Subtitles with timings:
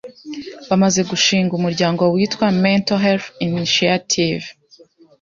[0.69, 4.45] bamaze gushinga umuryango witwa “Mental Health Initiative”